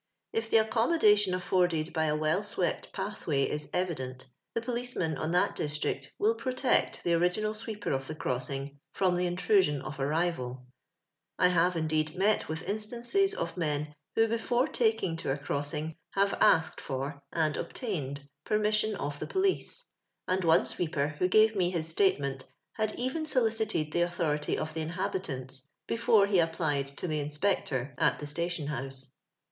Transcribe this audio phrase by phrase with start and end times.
[0.33, 5.55] If the accommodation afibrded by a well swept pathway is evident, the policeman on that
[5.55, 10.65] district will protect the original sweeper of the crossing from the intrusion of a rivaL
[11.37, 16.33] I have, indeed, met with instances of men who, before taking to a crossing, have
[16.41, 19.85] asked for and obtained permission of the police;
[20.27, 22.43] and one sweeper, who gave me his statement,
[22.73, 27.93] had even solicited the authority of the inhabitants before he applied to the in specter
[27.99, 29.11] at the station house.